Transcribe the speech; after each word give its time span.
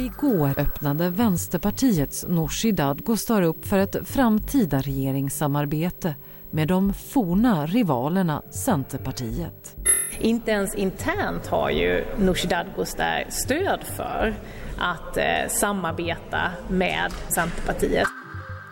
Igår 0.00 0.54
öppnade 0.58 1.10
Vänsterpartiets 1.10 2.26
Nooshi 2.28 2.72
Dadgostar 2.72 3.42
upp 3.42 3.66
för 3.66 3.78
ett 3.78 3.96
framtida 4.04 4.80
regeringssamarbete 4.80 6.14
med 6.50 6.68
de 6.68 6.92
forna 6.94 7.66
rivalerna 7.66 8.42
Centerpartiet. 8.50 9.76
Inte 10.20 10.50
ens 10.50 10.74
internt 10.74 11.46
har 11.46 11.70
ju 11.70 12.04
Nooshi 12.18 12.48
Dadgostar 12.48 13.24
stöd 13.28 13.80
för 13.96 14.34
att 14.78 15.16
eh, 15.16 15.48
samarbeta 15.48 16.50
med 16.68 17.12
Centerpartiet. 17.28 18.08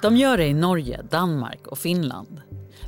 De 0.03 0.17
gör 0.17 0.37
det 0.37 0.47
i 0.47 0.55
Norge, 0.55 1.03
Danmark 1.11 1.67
och 1.67 1.79
Finland. 1.79 2.41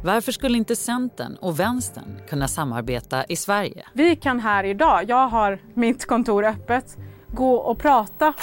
Varför 0.05 0.33
skulle 0.33 0.59
inte 0.59 0.77
Centern 0.77 1.37
och 1.41 1.61
Vänstern 1.61 2.19
kunna 2.29 2.49
samarbeta 2.49 3.25
i 3.25 3.37
Sverige? 3.37 3.85
Vi 3.93 4.17
kan 4.17 4.41
här 4.41 4.65
idag, 4.65 5.05
jag 5.09 5.29
har 5.29 5.59
mitt 5.75 6.07
kontor 6.07 6.45
öppet, 6.45 6.97
gå 7.33 7.55
och 7.55 7.79
prata. 7.79 8.35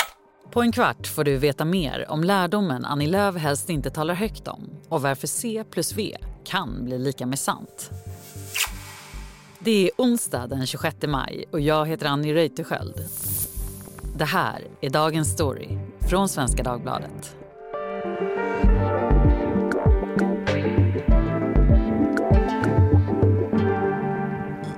På 0.52 0.62
en 0.62 0.72
kvart 0.72 1.08
får 1.08 1.24
du 1.24 1.38
veta 1.38 1.66
mer 1.66 2.06
om 2.10 2.24
lärdomen 2.24 2.86
Annie 2.86 3.08
Lööf 3.08 3.36
helst 3.36 3.70
inte 3.70 3.90
talar 3.90 4.14
högt 4.14 4.48
om 4.48 4.70
och 4.90 5.02
varför 5.02 5.28
C 5.28 5.64
plus 5.72 5.94
V 5.94 6.18
kan 6.46 6.86
bli 6.86 7.00
lika 7.00 7.26
med 7.26 7.40
sant. 7.40 7.92
Det 9.60 9.88
är 9.88 9.92
onsdag 9.98 10.48
den 10.48 10.66
26 10.66 10.98
maj 11.08 11.46
och 11.52 11.60
jag 11.60 11.86
heter 11.86 12.06
Annie 12.06 12.34
Reuterskiöld. 12.34 13.06
Det 14.16 14.26
här 14.26 14.68
är 14.82 14.90
dagens 14.90 15.34
story 15.34 15.78
från 16.10 16.30
Svenska 16.30 16.64
Dagbladet. 16.64 17.36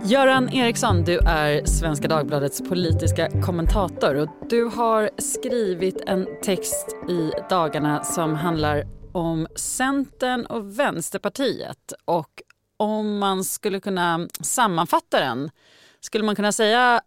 Göran 0.10 0.50
Eriksson, 0.54 1.04
du 1.04 1.18
är 1.18 1.66
Svenska 1.66 2.08
Dagbladets 2.08 2.62
politiska 2.62 3.42
kommentator 3.42 4.16
och 4.16 4.30
du 4.50 4.64
har 4.64 5.10
skrivit 5.18 6.02
en 6.08 6.28
text 6.44 6.96
i 7.10 7.32
dagarna 7.50 8.04
som 8.04 8.36
handlar 8.36 8.84
om 9.12 9.48
Centern 9.56 10.46
och 10.46 10.80
Vänsterpartiet. 10.80 11.94
Och 12.06 12.42
om 12.78 13.18
man 13.18 13.44
skulle 13.44 13.80
kunna 13.80 14.28
sammanfatta 14.42 15.20
den, 15.20 15.52
skulle 16.00 16.24
man 16.24 16.36
kunna 16.36 16.52
säga 16.52 17.02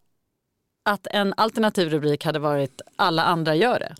att 0.84 1.06
en 1.06 1.34
alternativ 1.36 1.88
rubrik 1.90 2.24
hade 2.24 2.38
varit 2.38 2.80
Alla 2.96 3.24
andra 3.24 3.54
gör 3.54 3.78
det? 3.78 3.94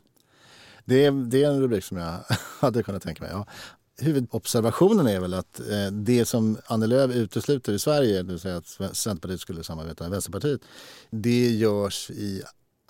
Det 0.85 1.05
är, 1.05 1.11
det 1.11 1.45
är 1.45 1.49
en 1.49 1.61
rubrik 1.61 1.85
som 1.85 1.97
jag 1.97 2.15
hade 2.61 2.83
kunnat 2.83 3.03
tänka 3.03 3.23
mig. 3.23 3.33
Ja 3.33 3.47
huvudobservationen 3.99 5.07
är 5.07 5.21
väl 5.21 5.35
att 5.35 5.61
eh, 5.61 5.87
det 5.93 6.25
som 6.25 6.59
Annie 6.67 6.87
Lööf 6.87 7.11
utesluter 7.11 7.73
i 7.73 7.79
Sverige, 7.79 8.23
det 8.23 8.23
vill 8.23 8.41
säga 8.41 8.57
att 8.57 8.97
Centerpartiet 8.97 9.41
skulle 9.41 9.65
samarbeta 9.65 10.05
med 10.05 10.11
Vänsterpartiet, 10.11 10.61
det 11.11 11.51
görs 11.51 12.11
i 12.11 12.43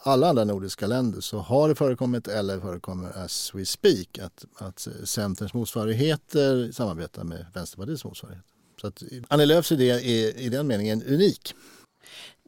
alla 0.05 0.29
andra 0.29 0.45
nordiska 0.45 0.87
länder 0.87 1.21
så 1.21 1.39
har 1.39 1.69
det 1.69 1.75
förekommit 1.75 2.29
eller 2.29 2.61
förekommer 2.61 3.19
as 3.25 3.51
we 3.55 3.65
speak 3.65 4.19
att, 4.19 4.45
att 4.55 4.89
Centerns 5.05 5.55
motsvarigheter 5.55 6.73
samarbetar 6.73 7.25
med 7.25 7.47
Vänsterpartiets 7.55 8.05
motsvarigheter. 8.05 8.49
Så 8.81 8.87
att 8.87 9.03
Annie 9.29 9.47
Lööfs 9.47 9.73
idé 9.73 9.91
är 9.91 10.39
i 10.39 10.49
den 10.49 10.67
meningen 10.67 11.03
unik. 11.03 11.55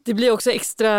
Det 0.05 0.13
blir 0.13 0.31
också 0.31 0.51
extra 0.51 0.89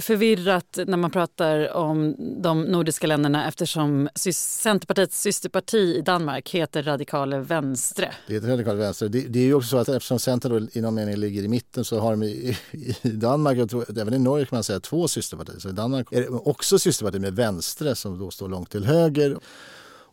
förvirrat 0.00 0.78
när 0.86 0.96
man 0.96 1.10
pratar 1.10 1.72
om 1.72 2.16
de 2.42 2.62
nordiska 2.62 3.06
länderna 3.06 3.48
eftersom 3.48 4.08
Centerpartiets 4.34 5.22
systerparti 5.22 5.96
i 5.96 6.00
Danmark 6.00 6.50
heter 6.50 6.82
Radikale 6.82 7.38
Venstre. 7.38 8.12
Det 8.26 8.34
heter 8.34 8.48
Radikale 8.48 8.78
Venstre. 8.78 9.08
Det, 9.08 9.20
det 9.20 9.38
är 9.38 9.44
ju 9.44 9.54
också 9.54 9.68
så 9.68 9.76
att 9.76 9.88
eftersom 9.88 10.18
Centern 10.18 10.68
i 10.72 10.80
någon 10.80 10.94
mening 10.94 11.16
ligger 11.16 11.42
i 11.42 11.48
mitten 11.48 11.84
så 11.84 11.98
har 11.98 12.10
de 12.10 12.22
i, 12.22 12.58
i 13.02 13.08
Danmark, 13.08 13.58
och 13.58 13.70
tror, 13.70 14.00
även 14.00 14.14
i 14.14 14.18
Norge 14.18 14.46
kan 14.46 14.56
man 14.56 14.64
säga, 14.64 14.80
två 14.80 15.08
systerpartier. 15.08 15.58
Så 15.58 15.68
i 15.68 15.72
Danmark 15.72 16.12
är 16.12 16.20
det 16.20 16.28
också 16.28 16.78
systerparti 16.78 17.20
med 17.20 17.36
Venstre 17.36 17.94
som 17.94 18.18
då 18.18 18.30
står 18.30 18.48
långt 18.48 18.70
till 18.70 18.84
höger. 18.84 19.38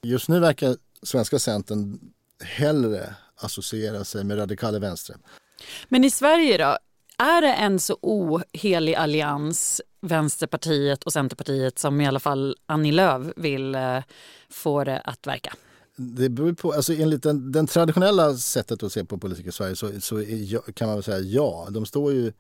Just 0.02 0.30
nu 0.30 0.40
verkar 0.40 0.76
svenska 1.04 1.40
Centern 1.40 2.00
hellre 2.44 3.16
associera 3.36 4.04
sig 4.04 4.24
med 4.24 4.38
Radikale 4.38 4.80
Venstre. 4.80 5.16
Men 5.90 6.04
i 6.04 6.10
Sverige 6.10 6.58
då? 6.58 6.78
Är 7.24 7.42
det 7.42 7.54
en 7.54 7.80
så 7.80 7.98
ohelig 8.02 8.96
allians, 8.96 9.82
Vänsterpartiet 10.02 11.04
och 11.04 11.14
Centerpartiet 11.14 11.80
som 11.80 12.02
i 12.02 12.08
alla 12.08 12.20
fall 12.20 12.58
Annie 12.66 12.92
Lööf 12.92 13.28
vill 13.36 13.76
eh, 13.76 14.00
få 14.50 14.84
det 14.84 15.00
att 15.00 15.28
verka? 15.28 15.54
Det 15.96 16.30
beror 16.30 16.54
på, 16.54 16.74
alltså 16.74 16.94
enligt 16.94 17.24
den, 17.24 17.52
den 17.52 17.68
traditionella 17.68 18.34
sättet 18.34 18.84
att 18.84 18.92
se 18.92 19.06
på 19.06 19.18
politik 19.18 19.48
i 19.48 19.52
Sverige 19.52 19.76
så, 19.76 20.02
så 20.02 20.18
är, 20.18 20.72
kan 20.72 20.88
man 20.88 20.96
väl 20.96 21.04
säga 21.04 21.20
ja. 21.20 21.68
De 21.70 21.86
står 21.86 22.14
ju, 22.14 22.34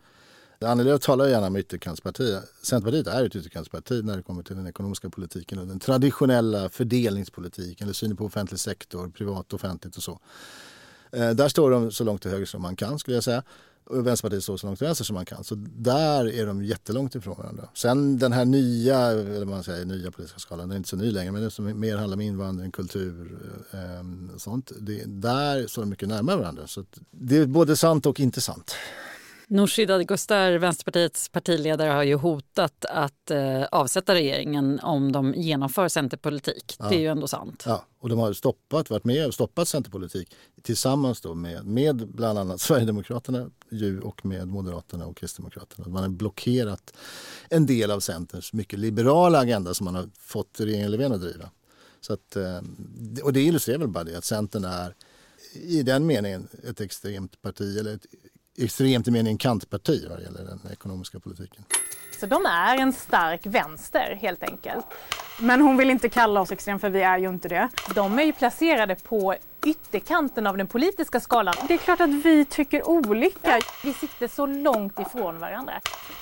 Annie 0.59 0.83
Lööf 0.83 1.01
talar 1.01 1.27
gärna 1.27 1.47
om 1.47 1.55
ytterkantsparti. 1.55 2.38
Centerpartiet 2.63 3.07
är 3.07 3.25
ett 3.25 3.35
ytterkantsparti 3.35 4.03
när 4.03 4.17
det 4.17 4.23
kommer 4.23 4.44
till 4.44 4.55
den 4.55 4.67
ekonomiska 4.67 5.09
politiken 5.09 5.59
och 5.59 5.67
den 5.67 5.79
traditionella 5.79 6.69
fördelningspolitiken 6.69 7.85
eller 7.85 7.94
synen 7.94 8.17
på 8.17 8.25
offentlig 8.25 8.59
sektor, 8.59 9.09
privat 9.09 9.53
och 9.53 9.53
offentligt 9.53 9.97
och 9.97 10.03
så. 10.03 10.19
Eh, 11.11 11.29
där 11.29 11.47
står 11.47 11.71
de 11.71 11.91
så 11.91 12.03
långt 12.03 12.21
till 12.21 12.31
höger 12.31 12.45
som 12.45 12.61
man 12.61 12.75
kan 12.75 13.00
skulle 13.00 13.17
jag 13.17 13.23
säga 13.23 13.44
och 13.85 14.07
Vänsterpartiet 14.07 14.44
står 14.44 14.57
så 14.57 14.67
långt 14.67 14.79
till 14.79 14.88
vänster 14.88 15.05
som 15.05 15.13
man 15.13 15.25
kan. 15.25 15.44
Så 15.44 15.55
där 15.77 16.33
är 16.33 16.45
de 16.45 16.63
jättelångt 16.63 17.16
ifrån 17.16 17.38
varandra. 17.38 17.69
Sen 17.73 18.17
den 18.17 18.31
här 18.31 18.45
nya, 18.45 18.97
eller 18.99 19.45
man 19.45 19.63
säger 19.63 19.85
nya 19.85 20.11
politiska 20.11 20.39
skalan, 20.39 20.69
den 20.69 20.71
är 20.71 20.77
inte 20.77 20.89
så 20.89 20.95
ny 20.95 21.11
längre, 21.11 21.31
men 21.31 21.41
det 21.41 21.51
som 21.51 21.79
mer 21.79 21.97
handlar 21.97 22.17
om 22.17 22.21
invandring, 22.21 22.71
kultur 22.71 23.38
eh, 23.71 24.33
och 24.35 24.41
sånt. 24.41 24.71
Det, 24.79 25.03
där 25.05 25.67
står 25.67 25.81
de 25.81 25.89
mycket 25.89 26.09
närmare 26.09 26.38
varandra. 26.38 26.67
Så 26.67 26.85
det 27.11 27.38
är 27.38 27.45
både 27.45 27.77
sant 27.77 28.05
och 28.05 28.19
inte 28.19 28.41
sant. 28.41 28.75
Nooshi 29.53 29.86
Dadgostar, 29.86 30.52
Vänsterpartiets 30.52 31.30
partiledare, 31.30 31.90
har 31.90 32.03
ju 32.03 32.16
hotat 32.16 32.86
att 32.86 33.31
eh, 33.31 33.64
avsätta 33.72 34.14
regeringen 34.14 34.80
om 34.80 35.12
de 35.12 35.34
genomför 35.34 35.88
centerpolitik. 35.88 36.75
Ja. 36.80 36.90
Det 36.90 36.96
är 36.96 37.00
ju 37.00 37.08
ändå 37.08 37.28
sant. 37.28 37.63
Ja, 37.68 37.86
och 38.00 38.09
de 38.09 38.19
har 38.19 38.34
stoppat, 38.34 38.90
varit 38.90 39.03
med 39.03 39.28
och 39.28 39.34
stoppat 39.34 39.68
centerpolitik 39.68 40.36
tillsammans 40.62 41.22
då 41.22 41.36
med, 41.36 41.66
med 41.66 42.08
bland 42.08 42.40
annat 42.40 42.62
Sverigedemokraterna 42.62 43.50
ju, 43.69 44.02
och 44.02 44.25
med 44.25 44.47
Moderaterna 44.47 45.06
och 45.06 45.18
Kristdemokraterna. 45.18 45.88
Man 45.88 46.03
har 46.03 46.09
blockerat 46.09 46.94
en 47.50 47.66
del 47.66 47.92
av 47.92 48.00
Centerns 48.00 48.53
mycket 48.53 48.80
liberala 48.80 49.40
agenda 49.40 49.74
som 49.74 49.86
man 49.86 49.96
har 49.96 50.09
fått 50.19 50.59
regeringen 50.59 50.92
Löfven 50.92 51.12
att 51.12 51.22
driva. 51.22 51.50
Så 52.02 52.13
att, 52.13 52.36
eh, 52.36 52.62
och 53.24 53.34
det 53.34 53.42
illustrerar 53.42 53.78
väl 53.78 53.88
bara 53.88 54.03
det 54.03 54.18
att 54.18 54.25
Centern 54.25 54.66
är 54.66 54.96
i 55.53 55.84
den 55.84 56.06
meningen 56.06 56.47
ett 56.63 56.81
extremt 56.81 57.42
parti 57.42 57.78
eller 57.78 57.94
ett 57.94 58.06
extremt 58.58 59.08
i 59.08 59.12
meningen 59.12 59.38
kantparti 59.38 60.08
vad 60.09 60.22
gäller 60.22 60.44
den 60.44 60.59
ekonomiska 60.72 61.19
politiken. 61.19 61.64
Så 62.19 62.25
de 62.25 62.46
är 62.46 62.78
en 62.78 62.94
stark 62.94 63.46
vänster 63.46 64.18
helt 64.22 64.44
enkelt. 64.44 64.86
Men 65.40 65.62
hon 65.62 65.78
vill 65.78 65.90
inte 65.90 66.09
kalla 66.09 66.41
oss 66.41 66.52
extrem 66.52 66.80
för 66.80 66.90
vi 66.90 67.02
är 67.02 67.18
ju 67.18 67.30
inte 67.30 67.47
det. 67.47 67.69
De 67.96 68.19
är 68.19 68.24
ju 68.24 68.34
placerade 68.34 68.96
på 68.96 69.36
ytterkanten 69.66 70.47
av 70.47 70.58
den 70.58 70.68
politiska 70.68 71.19
skalan. 71.19 71.53
Det 71.68 71.74
är 71.74 71.78
klart 71.78 72.02
att 72.02 72.09
vi 72.09 72.46
tycker 72.46 72.88
olika. 72.88 73.59
Vi 73.84 73.94
sitter 73.94 74.28
så 74.28 74.46
långt 74.46 75.00
ifrån 75.00 75.40
varandra. 75.40 75.74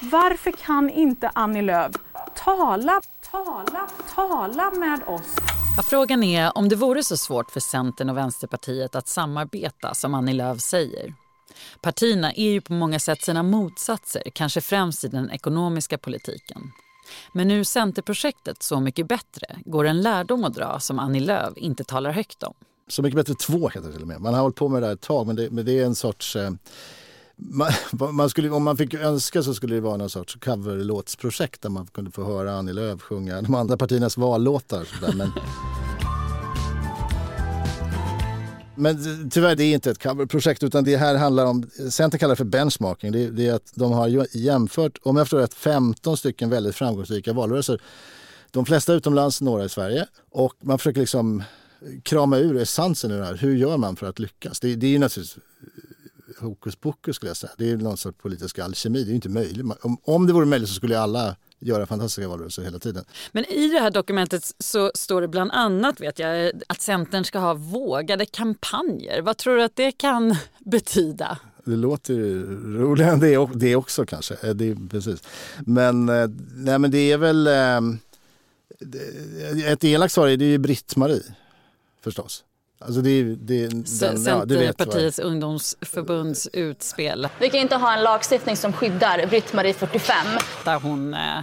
Varför 0.02 0.52
kan 0.52 0.90
inte 0.90 1.32
Annie 1.34 1.62
Lööf 1.62 1.92
tala, 2.36 3.02
tala, 3.32 3.90
tala 4.16 4.72
med 4.72 5.04
oss? 5.08 5.36
Ja, 5.78 5.84
frågan 5.84 6.24
är 6.24 6.58
om 6.58 6.70
det 6.70 6.76
vore 6.76 7.04
så 7.04 7.18
svårt 7.18 7.52
för 7.52 7.60
Centern 7.60 8.10
och 8.10 8.18
Vänsterpartiet 8.18 8.96
att 8.96 9.08
samarbeta 9.08 9.94
som 9.94 10.14
Annie 10.14 10.34
Lööf 10.34 10.62
säger. 10.62 11.14
Partierna 11.82 12.34
är 12.34 12.52
ju 12.52 12.62
på 12.62 12.74
många 12.74 13.00
sätt 13.00 13.24
sina 13.24 13.44
motsatser, 13.44 14.24
kanske 14.34 14.62
främst 14.62 15.04
i 15.04 15.08
den 15.08 15.32
ekonomiska 15.32 15.98
politiken. 15.98 16.72
Men 17.34 17.48
nu 17.48 17.66
Centerprojektet 17.66 18.64
Så 18.64 18.80
mycket 18.80 19.08
bättre 19.08 19.48
går 19.66 19.86
en 19.86 20.02
lärdom 20.02 20.44
att 20.44 20.54
dra 20.54 20.80
som 20.80 21.00
Annie 21.00 21.20
Lööf 21.20 21.58
inte 21.58 21.84
talar 21.84 22.12
högt 22.12 22.44
om. 22.44 22.54
Så 22.88 23.02
mycket 23.02 23.16
bättre 23.16 23.34
2 23.34 23.70
heter 23.70 23.88
det 23.88 23.94
till 23.94 24.02
och 24.02 24.08
med. 24.08 24.22
Man 24.22 24.34
har 24.34 24.42
hållit 24.42 24.56
på 24.56 24.70
med 24.70 24.82
det 24.82 24.86
här 24.86 24.94
ett 24.94 25.02
tag 25.02 25.28
men 25.28 25.36
det, 25.36 25.52
men 25.52 25.66
det 25.66 25.80
är 25.80 25.86
en 25.86 25.96
sorts 25.96 26.36
eh, 26.36 26.52
man, 27.36 27.72
man, 28.16 28.30
skulle, 28.30 28.50
om 28.50 28.64
man 28.64 28.78
fick 28.78 28.94
önska 28.94 29.44
så 29.44 29.54
skulle 29.54 29.76
det 29.76 29.82
vara 29.82 29.98
någon 29.98 30.10
sorts 30.10 30.36
coverlåtsprojekt 30.36 31.62
där 31.62 31.70
man 31.70 31.88
kunde 31.88 32.12
få 32.12 32.24
höra 32.24 32.54
Annie 32.54 32.74
Lööf 32.74 33.02
sjunga 33.02 33.42
de 33.42 33.56
andra 33.56 33.78
partiernas 33.78 34.18
vallåtar. 34.18 34.86
Sådär. 34.86 35.14
Men, 35.16 35.32
Men 38.82 39.30
tyvärr, 39.30 39.56
det 39.56 39.64
är 39.64 39.74
inte 39.74 39.92
ett 39.92 40.04
coverprojekt 40.04 40.64
utan 40.64 40.84
det 40.84 40.98
här 40.98 41.16
handlar 41.16 41.46
om, 41.46 41.70
Centern 41.90 42.20
kallar 42.20 42.32
det 42.32 42.36
för 42.36 42.44
benchmarking. 42.44 43.12
Det, 43.12 43.30
det 43.30 43.48
är 43.48 43.54
att 43.54 43.72
de 43.76 43.92
har 43.92 44.28
jämfört, 44.38 44.98
om 45.02 45.18
jag 45.18 45.28
förstår 45.28 45.40
rätt, 45.40 45.54
15 45.54 46.18
stycken 46.18 46.50
väldigt 46.50 46.76
framgångsrika 46.76 47.34
valrörelser. 47.34 47.82
De 48.52 48.66
flesta 48.66 48.94
utomlands, 48.94 49.42
några 49.42 49.66
i 49.66 49.70
Sverige. 49.70 50.08
Och 50.32 50.54
man 50.62 50.78
försöker 50.78 51.00
liksom 51.00 51.44
krama 52.04 52.38
ur 52.38 52.58
essensen 52.58 53.12
ur 53.12 53.20
det 53.20 53.26
här. 53.26 53.36
Hur 53.36 53.56
gör 53.56 53.78
man 53.78 53.96
för 53.96 54.10
att 54.10 54.20
lyckas? 54.20 54.60
Det, 54.60 54.76
det 54.76 54.88
är 54.88 54.92
ju 54.92 55.00
naturligtvis 55.00 55.44
eh, 56.38 56.44
hokus 56.44 56.76
pokus 56.76 57.16
skulle 57.16 57.30
jag 57.30 57.38
säga. 57.38 57.54
Det 57.58 57.72
är 57.72 57.78
någon 57.78 57.98
sorts 57.98 58.18
politisk 58.22 58.60
alkemi. 58.60 59.04
Det 59.04 59.12
är 59.12 59.16
inte 59.16 59.30
möjligt. 59.30 59.66
Om, 59.82 59.98
om 60.04 60.28
det 60.28 60.34
vore 60.34 60.46
möjligt 60.46 60.70
så 60.70 60.76
skulle 60.76 61.00
alla 61.00 61.36
göra 61.62 61.86
fantastiska 61.86 62.28
valrörelser 62.30 62.64
hela 62.64 62.80
tiden. 62.80 63.06
Men 63.32 63.46
i 63.46 63.68
det 63.68 63.80
här 63.80 63.92
dokumentet 63.92 64.52
så 64.60 64.92
står 64.96 65.22
det 65.22 65.28
bland 65.28 65.52
annat 65.52 66.02
vet 66.02 66.20
jag, 66.20 66.52
att 66.68 66.82
Centern 66.82 67.24
ska 67.24 67.40
ha 67.40 67.54
vågade 67.54 68.26
kampanjer. 68.26 69.22
Vad 69.22 69.38
tror 69.38 69.56
du 69.58 69.64
att 69.64 69.76
det 69.76 69.92
kan 69.92 70.36
betyda? 70.60 71.38
Det 71.66 71.76
låter 71.76 72.14
roligare 72.80 73.12
än 73.12 73.60
det, 73.60 73.76
också 73.76 74.06
kanske. 74.06 74.36
Eh, 74.44 74.50
det, 74.54 74.78
precis. 74.90 75.24
Men, 75.66 76.10
eh, 76.10 76.28
nej, 76.56 76.80
men 76.80 76.92
det 76.92 77.12
är 77.12 77.18
väl... 77.18 77.48
Eh, 77.48 77.82
Ett 79.72 79.84
elakt 79.84 80.14
svar 80.14 80.28
är 80.28 80.38
det 80.38 80.46
ju 80.46 80.58
Britt-Marie 80.58 81.24
förstås. 82.04 82.44
Alltså 82.82 83.02
det, 83.02 83.24
det, 83.24 83.68
den, 83.68 83.86
Centerpartiets 83.86 85.20
ja, 85.20 85.26
ungdomsförbunds 85.26 86.50
utspel. 86.54 87.28
Vi 87.40 87.50
kan 87.50 87.60
inte 87.60 87.76
ha 87.76 87.94
en 87.94 88.04
lagstiftning 88.04 88.58
som 88.58 88.74
skyddar 88.74 89.26
Britt-Marie 89.26 89.74
45. 89.74 90.16
Där 90.66 90.80
hon 90.80 91.14
eh, 91.14 91.40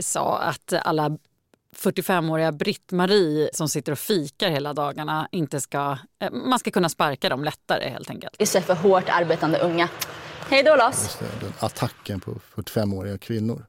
sa 0.00 0.38
att 0.38 0.72
alla 0.72 1.18
45-åriga 1.76 2.52
Britt-Marie 2.52 3.50
som 3.52 3.68
sitter 3.68 3.92
och 3.92 3.98
fikar 3.98 4.50
hela 4.50 4.72
dagarna 4.72 5.28
inte 5.32 5.60
ska... 5.60 5.98
Eh, 6.20 6.30
man 6.32 6.58
ska 6.58 6.70
kunna 6.70 6.88
sparka 6.88 7.28
dem 7.28 7.44
lättare 7.44 7.88
helt 7.88 8.10
enkelt. 8.10 8.34
Istället 8.38 8.66
för 8.66 8.74
hårt 8.74 9.08
arbetande 9.08 9.58
unga. 9.58 9.88
Hej 10.48 10.62
då 10.62 10.76
Lars! 10.76 11.16
Den 11.40 11.52
attacken 11.58 12.20
på 12.20 12.34
45-åriga 12.54 13.18
kvinnor. 13.18 13.66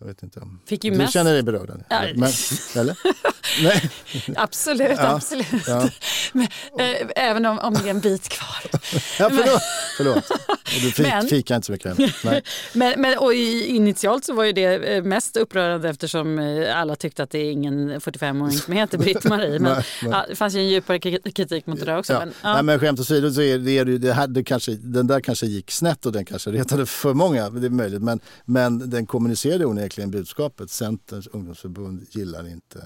Jag 0.00 0.06
vet 0.06 0.22
inte. 0.22 0.40
Fick 0.66 0.84
ju 0.84 0.90
du 0.90 0.96
mest... 0.96 1.12
känner 1.12 1.32
dig 1.32 1.42
berörd? 1.42 1.84
Ja. 1.88 2.02
Men, 2.14 2.30
eller? 2.76 2.98
Nej. 3.62 3.90
Absolut, 4.36 4.98
ja, 4.98 5.14
absolut. 5.14 5.46
Ja. 5.66 5.90
Men, 6.32 6.48
äh, 6.78 7.06
även 7.16 7.46
om, 7.46 7.58
om 7.58 7.74
det 7.74 7.86
är 7.86 7.90
en 7.90 8.00
bit 8.00 8.28
kvar. 8.28 8.80
Ja, 9.18 9.30
förlåt. 9.30 9.62
förlåt. 9.96 10.30
Du 10.74 10.92
fik, 10.92 11.06
men, 11.06 11.26
fikar 11.26 11.56
inte 11.56 11.66
så 11.66 11.72
mycket 11.72 11.98
än. 11.98 12.10
Men, 12.72 13.00
men, 13.00 13.18
och 13.18 13.34
initialt 13.34 14.24
så 14.24 14.34
var 14.34 14.44
ju 14.44 14.52
det 14.52 14.96
eh, 14.96 15.02
mest 15.02 15.36
upprörande 15.36 15.88
eftersom 15.88 16.38
eh, 16.38 16.78
alla 16.78 16.96
tyckte 16.96 17.22
att 17.22 17.30
det 17.30 17.38
är 17.38 17.50
ingen 17.50 18.00
45-åring 18.00 18.52
som 18.52 18.74
heter 18.74 18.98
Britt-Marie. 18.98 19.58
Men, 19.60 19.82
ja, 20.02 20.24
det 20.28 20.36
fanns 20.36 20.54
ju 20.54 20.60
en 20.60 20.68
djupare 20.68 20.98
kritik 21.32 21.66
mot 21.66 21.78
det 21.78 21.84
där 21.84 21.98
också. 21.98 22.12
Ja. 22.12 22.18
Men, 22.18 22.32
ja. 22.42 22.54
Nej, 22.54 22.62
men 22.62 22.78
skämt 22.78 23.00
åsido 23.00 23.30
så 23.30 23.42
är 23.42 23.58
det, 23.58 23.98
det, 23.98 24.12
här, 24.12 24.26
det 24.26 24.44
kanske, 24.44 24.72
den 24.74 25.06
där 25.06 25.20
kanske 25.20 25.46
gick 25.46 25.70
snett 25.70 26.06
och 26.06 26.12
den 26.12 26.24
kanske 26.24 26.50
retade 26.50 26.86
för 26.86 27.14
många. 27.14 27.50
Det 27.50 27.66
är 27.66 27.70
möjligt. 27.70 28.02
Men, 28.02 28.20
men 28.44 28.90
den 28.90 29.06
kommunicerade 29.06 29.66
onekligen 29.66 30.10
budskapet. 30.10 30.70
Centerns 30.70 31.26
ungdomsförbund 31.26 32.06
gillar 32.10 32.48
inte 32.48 32.78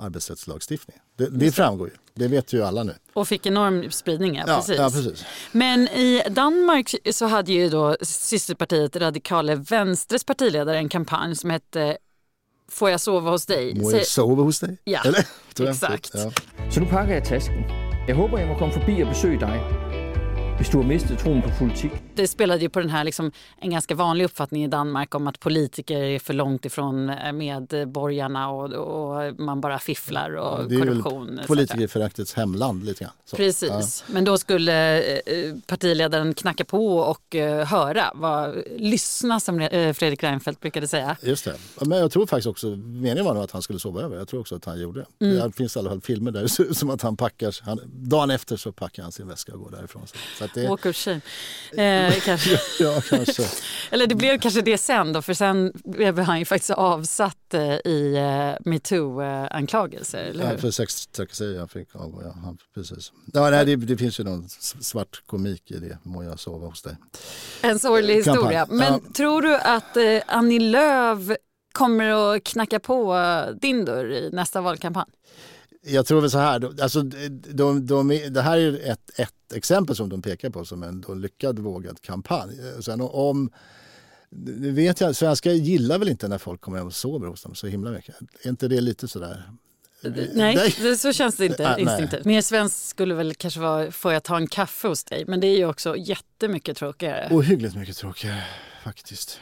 arbetsrättslagstiftning. 0.00 0.96
Det, 1.16 1.28
det 1.28 1.52
framgår 1.52 1.88
ju. 1.88 1.94
Det 2.14 2.28
vet 2.28 2.52
ju 2.52 2.62
alla 2.62 2.82
nu. 2.82 2.94
Och 3.12 3.28
fick 3.28 3.46
enorm 3.46 3.90
spridning, 3.90 4.34
ja, 4.34 4.44
ja, 4.46 4.56
precis. 4.56 4.78
ja, 4.78 4.90
precis. 4.90 5.24
Men 5.52 5.88
i 5.88 6.22
Danmark 6.30 6.94
så 7.12 7.26
hade 7.26 7.52
ju 7.52 7.68
då 7.68 7.96
systerpartiet 8.00 8.96
Radikale 8.96 9.54
Venstres 9.54 10.24
partiledare 10.24 10.78
en 10.78 10.88
kampanj 10.88 11.36
som 11.36 11.50
hette 11.50 11.98
Får 12.70 12.90
jag 12.90 13.00
sova 13.00 13.30
hos 13.30 13.46
dig? 13.46 13.74
Må 13.74 13.90
jag 13.90 14.06
sova 14.06 14.42
hos 14.42 14.60
dig? 14.60 14.78
Ja, 14.84 15.00
Eller? 15.04 15.26
exakt. 15.70 16.10
Ja. 16.14 16.32
Så 16.70 16.80
nu 16.80 16.86
packar 16.86 17.14
jag 17.14 17.24
tasken. 17.24 17.64
Jag 18.08 18.16
hoppas 18.16 18.40
jag 18.40 18.48
må 18.48 18.58
komma 18.58 18.72
förbi 18.72 19.04
och 19.04 19.08
besöka 19.08 19.46
dig 19.46 19.90
du 20.70 20.76
har 20.76 20.84
mistat 20.84 21.18
tron 21.18 21.42
på 21.42 21.48
politik. 21.58 21.92
Det 22.20 22.28
spelade 22.28 22.62
ju 22.62 22.68
på 22.68 22.80
den 22.80 22.90
här 22.90 23.04
liksom, 23.04 23.32
en 23.58 23.70
ganska 23.70 23.94
vanlig 23.94 24.24
uppfattning 24.24 24.64
i 24.64 24.68
Danmark 24.68 25.14
om 25.14 25.26
att 25.26 25.40
politiker 25.40 26.02
är 26.02 26.18
för 26.18 26.34
långt 26.34 26.64
ifrån 26.64 27.10
eh, 27.10 27.32
medborgarna 27.32 28.50
och, 28.50 28.72
och 28.72 29.40
man 29.40 29.60
bara 29.60 29.78
fifflar 29.78 30.36
och 30.36 30.68
det 30.68 30.74
är 30.74 30.78
korruption. 30.78 31.36
Väl 31.36 31.46
politikerföraktets 31.46 32.34
hemland 32.34 32.84
lite 32.84 33.04
grann. 33.04 33.12
Så. 33.24 33.36
Precis, 33.36 34.04
ja. 34.06 34.12
men 34.12 34.24
då 34.24 34.38
skulle 34.38 35.02
eh, 35.02 35.54
partiledaren 35.66 36.34
knacka 36.34 36.64
på 36.64 36.98
och 36.98 37.34
höra, 37.66 38.12
vad, 38.14 38.62
lyssna 38.76 39.40
som 39.40 39.68
Fredrik 39.70 40.22
Reinfeldt 40.22 40.60
brukade 40.60 40.88
säga. 40.88 41.16
Just 41.22 41.44
det, 41.44 41.56
men 41.80 41.98
jag 41.98 42.12
tror 42.12 42.26
faktiskt 42.26 42.46
också, 42.46 42.66
meningen 42.76 43.24
var 43.24 43.34
nog 43.34 43.44
att 43.44 43.50
han 43.50 43.62
skulle 43.62 43.78
sova 43.78 44.02
över, 44.02 44.16
jag 44.16 44.28
tror 44.28 44.40
också 44.40 44.54
att 44.54 44.64
han 44.64 44.80
gjorde 44.80 45.06
det. 45.18 45.26
Mm. 45.26 45.50
Det 45.50 45.56
finns 45.56 45.76
i 45.76 45.78
alla 45.78 45.90
fall 45.90 46.00
filmer 46.00 46.30
där 46.30 46.72
som 46.74 46.90
att 46.90 47.02
han 47.02 47.16
packar, 47.16 47.56
han, 47.62 47.80
dagen 47.86 48.30
efter 48.30 48.56
så 48.56 48.72
packar 48.72 49.02
han 49.02 49.12
sin 49.12 49.28
väska 49.28 49.52
och 49.52 49.58
går 49.58 49.70
därifrån. 49.70 50.02
Så 50.38 50.44
det... 50.54 50.68
Walk 50.68 50.86
of 50.86 50.96
shame. 50.96 51.20
Eh, 51.72 52.09
kanske. 52.12 52.60
ja, 52.80 53.00
kanske. 53.08 53.42
Eller 53.90 54.06
det 54.06 54.14
blev 54.14 54.38
kanske 54.38 54.60
det 54.60 54.78
sen 54.78 55.12
då, 55.12 55.22
för 55.22 55.34
sen 55.34 55.72
blev 55.74 56.18
han 56.18 56.38
ju 56.38 56.44
faktiskt 56.44 56.70
avsatt 56.70 57.54
eh, 57.54 57.74
i 57.74 58.14
eh, 58.16 58.70
metoo-anklagelser, 58.70 60.18
eller 60.18 60.52
Ja, 60.52 60.58
för 60.58 60.70
sex 60.70 61.06
trakasserier 61.06 61.58
han 61.58 61.68
fick 61.68 61.96
avgå, 61.96 62.22
ja. 62.22 62.32
Han, 62.44 62.58
precis. 62.74 63.12
Ja, 63.32 63.50
nej, 63.50 63.66
det, 63.66 63.76
det, 63.76 63.96
finns 63.96 64.20
ju 64.20 64.24
någon 64.24 64.48
svart 64.80 65.22
komik 65.26 65.70
i 65.70 65.78
det, 65.78 65.98
må 66.02 66.24
jag 66.24 66.40
sova 66.40 66.66
hos 66.66 66.82
dig. 66.82 66.96
En 67.62 67.78
sorglig 67.78 68.14
historia. 68.14 68.66
Men 68.70 68.92
ja. 68.92 69.00
tror 69.14 69.42
du 69.42 69.56
att 69.56 69.96
eh, 69.96 70.20
Annie 70.26 70.58
Lööf 70.58 71.36
kommer 71.72 72.34
att 72.36 72.44
knacka 72.44 72.80
på 72.80 73.16
din 73.60 73.84
dörr 73.84 74.12
i 74.12 74.30
nästa 74.32 74.60
valkampanj? 74.60 75.10
Jag 75.86 76.06
tror 76.06 76.20
väl 76.20 76.30
så 76.30 76.38
här, 76.38 76.82
alltså, 76.82 77.02
de, 77.02 77.86
de, 77.86 78.08
det 78.08 78.42
här 78.42 78.58
är 78.58 78.90
ett, 78.90 79.18
ett 79.18 79.52
exempel 79.54 79.96
som 79.96 80.08
de 80.08 80.22
pekar 80.22 80.50
på 80.50 80.64
som 80.64 80.82
en 80.82 81.20
lyckad 81.20 81.58
vågad 81.58 82.00
kampanj. 82.00 82.50
Sen 82.80 83.00
om, 83.00 83.50
nu 84.30 84.72
vet 84.72 85.00
jag, 85.00 85.16
svenskar 85.16 85.50
gillar 85.50 85.98
väl 85.98 86.08
inte 86.08 86.28
när 86.28 86.38
folk 86.38 86.60
kommer 86.60 86.78
hem 86.78 86.86
och 86.86 86.94
sover 86.94 87.26
hos 87.26 87.42
dem 87.42 87.54
så 87.54 87.66
himla 87.66 87.90
mycket. 87.90 88.14
Är 88.42 88.48
inte 88.48 88.68
det 88.68 88.80
lite 88.80 89.08
sådär? 89.08 89.50
Nej, 90.02 90.74
nej. 90.80 90.96
så 90.96 91.12
känns 91.12 91.36
det 91.36 91.46
inte 91.46 91.76
instinktivt. 91.78 92.24
Mer 92.24 92.42
svenskt 92.42 92.88
skulle 92.88 93.14
väl 93.14 93.34
kanske 93.34 93.60
vara, 93.60 93.90
får 93.90 94.12
jag 94.12 94.22
ta 94.22 94.36
en 94.36 94.46
kaffe 94.46 94.88
hos 94.88 95.04
dig? 95.04 95.24
Men 95.26 95.40
det 95.40 95.46
är 95.46 95.56
ju 95.56 95.66
också 95.66 95.96
jättemycket 95.96 96.76
tråkigare. 96.76 97.28
Ohyggligt 97.30 97.76
mycket 97.76 97.96
tråkigare 97.96 98.44
faktiskt. 98.84 99.40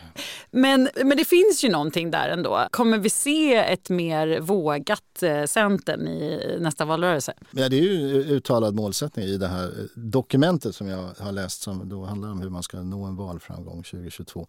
Men, 0.50 0.88
men 1.04 1.16
det 1.16 1.24
finns 1.24 1.64
ju 1.64 1.68
någonting 1.68 2.10
där 2.10 2.28
ändå. 2.28 2.68
Kommer 2.70 2.98
vi 2.98 3.10
se 3.10 3.54
ett 3.54 3.90
mer 3.90 4.40
vågat 4.40 5.22
eh, 5.22 5.44
Centern 5.44 6.08
i 6.08 6.56
nästa 6.60 6.84
valrörelse? 6.84 7.32
Ja, 7.50 7.68
det 7.68 7.76
är 7.78 7.82
ju 7.82 8.24
uttalad 8.24 8.74
målsättning 8.74 9.24
i 9.24 9.36
det 9.36 9.48
här 9.48 9.72
dokumentet 9.94 10.74
som 10.74 10.88
jag 10.88 11.08
har 11.18 11.32
läst 11.32 11.62
som 11.62 11.88
då 11.88 12.04
handlar 12.04 12.30
om 12.30 12.40
hur 12.40 12.50
man 12.50 12.62
ska 12.62 12.82
nå 12.82 13.04
en 13.04 13.16
valframgång 13.16 13.82
2022. 13.82 14.46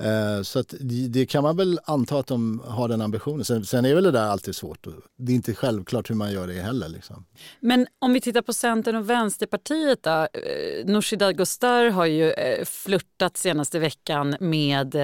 Eh, 0.00 0.42
så 0.42 0.58
att 0.58 0.74
det 1.10 1.26
kan 1.26 1.42
man 1.42 1.56
väl 1.56 1.80
anta 1.84 2.18
att 2.18 2.26
de 2.26 2.62
har 2.66 2.88
den 2.88 3.00
ambitionen. 3.00 3.44
Sen, 3.44 3.64
sen 3.64 3.84
är 3.84 3.94
väl 3.94 4.04
det 4.04 4.10
där 4.10 4.26
alltid 4.26 4.56
svårt. 4.56 4.86
Det 5.18 5.32
är 5.32 5.36
inte 5.36 5.54
självklart 5.54 6.10
hur 6.10 6.14
man 6.14 6.32
gör 6.32 6.46
det 6.46 6.60
heller. 6.60 6.88
Liksom. 6.88 7.24
Men 7.60 7.86
om 7.98 8.12
vi 8.12 8.20
tittar 8.20 8.42
på 8.42 8.52
Centern 8.52 8.96
och 8.96 9.10
Vänsterpartiet 9.10 10.02
då. 10.02 10.10
Eh, 10.10 10.86
Nooshi 10.86 11.16
Dadgostar 11.16 11.90
har 11.90 12.06
ju 12.06 12.30
eh, 12.30 12.64
flörtat 12.64 13.36
senaste 13.36 13.78
veckan 13.78 14.36
med 14.40 14.96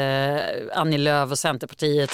Annie 0.73 0.99
Lööf 0.99 1.31
och 1.31 1.39
Centerpartiet. 1.39 2.11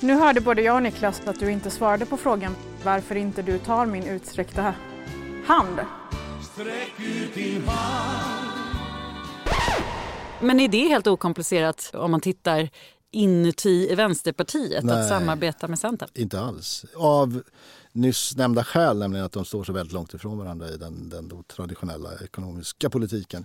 Nu 0.00 0.14
hörde 0.14 0.40
både 0.40 0.62
jag 0.62 0.76
och 0.76 0.82
Niklas 0.82 1.22
att 1.26 1.40
du 1.40 1.50
inte 1.50 1.70
svarade 1.70 2.06
på 2.06 2.16
frågan 2.16 2.54
varför 2.84 3.14
inte 3.14 3.42
du 3.42 3.58
tar 3.58 3.86
min 3.86 4.04
utsträckta 4.04 4.74
hand. 5.46 5.78
Sträck 6.52 6.92
ut 6.98 7.34
din 7.34 7.68
hand 7.68 8.57
men 10.40 10.60
är 10.60 10.68
det 10.68 10.88
helt 10.88 11.06
okomplicerat 11.06 11.90
om 11.94 12.10
man 12.10 12.20
tittar 12.20 12.70
inuti 13.10 13.94
Vänsterpartiet 13.94 14.84
Nej, 14.84 15.00
att 15.00 15.08
samarbeta 15.08 15.68
med 15.68 15.78
Centern? 15.78 16.08
Inte 16.14 16.40
alls. 16.40 16.84
Av 16.96 17.42
nyss 17.92 18.36
nämnda 18.36 18.64
skäl, 18.64 18.98
nämligen 18.98 19.26
att 19.26 19.32
de 19.32 19.44
står 19.44 19.64
så 19.64 19.72
väldigt 19.72 19.92
långt 19.92 20.14
ifrån 20.14 20.38
varandra 20.38 20.68
i 20.68 20.76
den, 20.76 21.08
den 21.08 21.44
traditionella 21.44 22.10
ekonomiska 22.24 22.90
politiken. 22.90 23.44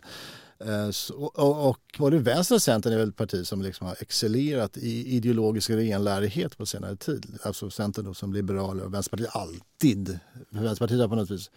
Eh, 0.60 0.92
så, 0.92 1.16
och, 1.16 1.70
och 1.70 1.80
både 1.98 2.18
Vänstern 2.18 2.56
och 2.56 2.62
Centern 2.62 2.94
är 2.94 2.98
väl 2.98 3.10
ett 3.10 3.16
parti 3.16 3.48
som 3.48 3.62
liksom 3.62 3.88
har 3.88 3.96
excellerat 4.00 4.78
i 4.78 5.16
ideologisk 5.16 5.70
renlärighet 5.70 6.58
på 6.58 6.66
senare 6.66 6.96
tid. 6.96 7.38
Alltså 7.44 7.70
Centern 7.70 8.16
som 8.16 8.34
liberaler 8.34 8.84
och 8.86 8.94
Vänsterpartiet 8.94 9.36
alltid. 9.36 10.20
Vänsterpartiet 10.50 11.02
har 11.02 11.08
på 11.08 11.16
något 11.16 11.32
vis 11.32 11.52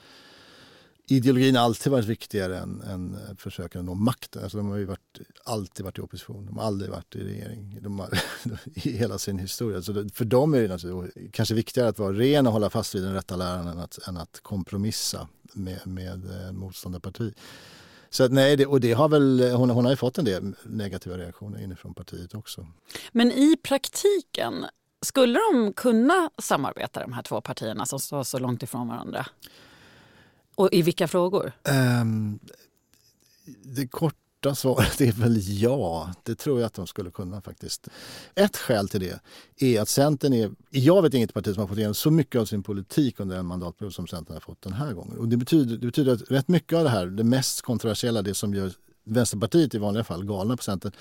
ideologin 1.07 1.57
har 1.57 1.63
alltid 1.63 1.93
varit 1.93 2.05
viktigare 2.05 2.59
än, 2.59 2.81
än 2.81 3.15
eh, 3.15 3.37
försöken 3.37 3.81
att 3.81 3.85
nå 3.85 3.95
makten. 3.95 4.43
Alltså 4.43 4.57
de 4.59 4.69
har 4.69 4.77
ju 4.77 4.85
varit, 4.85 5.21
alltid 5.45 5.85
varit 5.85 5.99
i 5.99 6.01
opposition, 6.01 6.47
de 6.47 6.59
har 6.59 6.65
aldrig 6.65 6.91
varit 6.91 7.17
i 7.17 7.25
regering 7.25 7.79
de 7.81 7.99
har, 7.99 8.09
i 8.75 8.91
hela 8.91 9.19
sin 9.19 9.39
historia. 9.39 9.83
Så 9.83 9.93
det, 9.93 10.15
för 10.15 10.25
dem 10.25 10.55
är 10.55 10.61
det 10.61 11.31
kanske 11.31 11.55
viktigare 11.55 11.89
att 11.89 11.99
vara 11.99 12.13
ren 12.13 12.47
och 12.47 12.53
hålla 12.53 12.71
fast 12.71 12.95
vid 12.95 13.03
den 13.03 13.15
rätta 13.15 13.37
läran 13.37 13.67
än 13.67 13.79
att, 13.79 14.09
än 14.09 14.17
att 14.17 14.41
kompromissa 14.43 15.29
med, 15.53 15.87
med 15.87 16.47
eh, 16.47 16.53
motståndarparti. 16.53 17.35
Så 18.11 18.25
att, 18.25 18.33
nej, 18.33 18.57
det, 18.57 18.67
och 18.67 18.81
det 18.81 18.93
har 18.93 19.09
väl, 19.09 19.53
hon, 19.53 19.71
hon 19.71 19.85
har 19.85 19.93
ju 19.93 19.97
fått 19.97 20.19
en 20.19 20.25
del 20.25 20.55
negativa 20.63 21.19
reaktioner 21.19 21.63
inifrån 21.63 21.95
partiet 21.95 22.35
också. 22.35 22.67
Men 23.13 23.33
i 23.33 23.57
praktiken, 23.63 24.67
skulle 25.03 25.39
de 25.53 25.73
kunna 25.73 26.31
samarbeta 26.39 27.01
de 27.01 27.13
här 27.13 27.23
två 27.23 27.41
partierna 27.41 27.87
som 27.87 28.01
står 28.01 28.23
så 28.23 28.39
långt 28.39 28.63
ifrån 28.63 28.89
varandra? 28.89 29.27
Och 30.57 30.69
i 30.73 30.83
vilka 30.83 31.09
frågor? 31.09 31.53
Um, 32.01 32.39
det 33.63 33.87
korta 33.87 34.55
svaret 34.55 35.01
är 35.01 35.13
väl 35.13 35.37
ja. 35.63 36.15
Det 36.23 36.35
tror 36.35 36.61
jag 36.61 36.67
att 36.67 36.75
de 36.75 36.87
skulle 36.87 37.11
kunna 37.11 37.41
faktiskt. 37.41 37.89
Ett 38.35 38.57
skäl 38.57 38.89
till 38.89 39.01
det 39.01 39.21
är 39.59 39.81
att 39.81 39.89
Centern 39.89 40.33
är... 40.33 40.51
Jag 40.71 41.03
vet 41.03 41.15
inget 41.15 41.35
parti 41.35 41.55
som 41.55 41.61
har 41.61 41.69
fått 41.69 41.79
igenom 41.79 41.95
så 41.95 42.11
mycket 42.11 42.41
av 42.41 42.45
sin 42.45 42.63
politik 42.63 43.21
under 43.21 43.37
en 43.37 43.47
mandatperiod 43.47 43.95
som 43.95 44.07
Centern 44.07 44.35
har 44.35 44.41
fått 44.41 44.63
den 44.63 44.73
här 44.73 44.93
gången. 44.93 45.19
Och 45.19 45.29
det 45.29 45.37
betyder, 45.37 45.77
det 45.77 45.87
betyder 45.87 46.13
att 46.13 46.31
rätt 46.31 46.49
mycket 46.49 46.79
av 46.79 46.85
det 46.85 46.91
här, 46.91 47.07
det 47.07 47.25
mest 47.25 47.63
kontroversiella, 47.63 48.23
det 48.23 48.35
som 48.35 48.55
gör 48.55 48.73
Vänsterpartiet 49.05 49.75
i 49.75 49.79
vanliga 49.79 50.05
fall 50.05 50.25
galna 50.25 50.57
på 50.57 50.63
Centern 50.63 50.93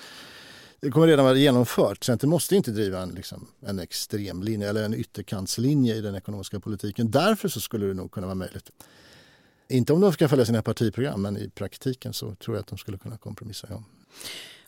det 0.80 0.90
kommer 0.90 1.06
redan 1.06 1.24
vara 1.24 1.36
genomfört. 1.36 2.04
Centern 2.04 2.30
måste 2.30 2.56
inte 2.56 2.70
driva 2.70 3.00
en, 3.00 3.08
liksom, 3.08 3.46
en 3.60 3.78
extremlinje 3.78 4.70
eller 4.70 4.84
en 4.84 4.94
ytterkantslinje 4.94 5.94
i 5.94 6.00
den 6.00 6.14
ekonomiska 6.14 6.60
politiken. 6.60 7.10
Därför 7.10 7.48
så 7.48 7.60
skulle 7.60 7.86
det 7.86 7.94
nog 7.94 8.10
kunna 8.10 8.26
vara 8.26 8.34
möjligt 8.34 8.70
inte 9.68 9.92
om 9.92 10.00
de 10.00 10.12
ska 10.12 10.28
följa 10.28 10.44
sina 10.44 10.62
partiprogram, 10.62 11.22
men 11.22 11.36
i 11.36 11.50
praktiken 11.50 12.12
så 12.12 12.34
tror 12.34 12.56
jag 12.56 12.60
att 12.60 12.66
de 12.66 12.78
skulle 12.78 12.98
kunna 12.98 13.16
kompromissa. 13.16 13.66
Ja. 13.70 13.82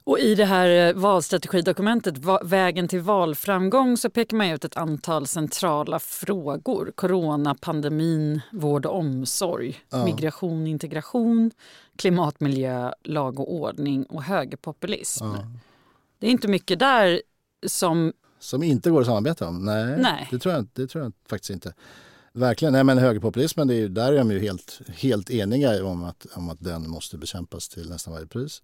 Och 0.08 0.18
I 0.18 0.34
det 0.34 0.44
här 0.44 0.88
eh, 0.88 0.94
valstrategidokumentet 0.94 2.14
Vägen 2.42 2.88
till 2.88 3.00
valframgång 3.00 3.96
så 3.96 4.10
pekar 4.10 4.36
man 4.36 4.50
ut 4.50 4.64
ett 4.64 4.76
antal 4.76 5.26
centrala 5.26 5.98
frågor. 5.98 6.92
Corona, 6.94 7.54
pandemin, 7.54 8.40
vård 8.52 8.86
och 8.86 8.98
omsorg, 8.98 9.76
ja. 9.90 10.04
migration, 10.04 10.66
integration, 10.66 11.50
klimat, 11.96 12.40
miljö, 12.40 12.92
lag 13.04 13.40
och 13.40 13.54
ordning 13.54 14.04
och 14.04 14.22
högerpopulism. 14.22 15.24
Ja. 15.24 15.46
Det 16.18 16.26
är 16.26 16.30
inte 16.30 16.48
mycket 16.48 16.78
där 16.78 17.22
som... 17.66 18.12
Som 18.38 18.62
inte 18.62 18.90
går 18.90 19.00
att 19.00 19.06
samarbeta 19.06 19.48
om? 19.48 19.64
Nej, 19.64 19.96
Nej. 19.98 20.28
Det, 20.30 20.38
tror 20.38 20.54
jag, 20.54 20.66
det 20.72 20.86
tror 20.86 21.04
jag 21.04 21.12
faktiskt 21.28 21.50
inte. 21.50 21.74
Verkligen. 22.38 22.72
Nej, 22.72 22.84
men 22.84 22.98
högerpopulismen, 22.98 23.68
det 23.68 23.74
är, 23.74 23.88
där 23.88 24.12
är 24.12 24.18
de 24.18 24.30
ju 24.30 24.38
helt, 24.38 24.80
helt 24.88 25.30
eniga 25.30 25.84
om 25.84 26.04
att, 26.04 26.26
om 26.34 26.50
att 26.50 26.60
den 26.60 26.90
måste 26.90 27.18
bekämpas 27.18 27.68
till 27.68 27.90
nästan 27.90 28.14
varje 28.14 28.26
pris. 28.26 28.62